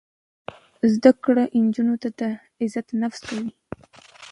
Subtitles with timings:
[0.93, 2.21] زده کړه نجونو ته د
[2.61, 3.51] عزت نفس ورکوي.